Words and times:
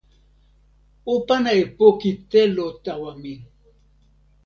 o 1.13 1.15
pana 1.27 1.51
e 1.61 1.63
poki 1.77 2.11
telo 2.31 2.67
tawa 2.85 3.11
mi. 3.21 3.33